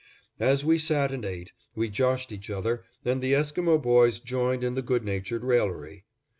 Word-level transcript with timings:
As 0.39 0.65
we 0.65 0.79
sat 0.79 1.11
and 1.11 1.23
ate, 1.23 1.51
we 1.75 1.87
joshed 1.87 2.31
each 2.31 2.49
other, 2.49 2.83
and 3.05 3.21
the 3.21 3.33
Esquimo 3.35 3.77
boys 3.77 4.19
joined 4.19 4.63
in 4.63 4.73
the 4.73 4.81
good 4.81 5.03
natured 5.03 5.43
raillery. 5.43 6.05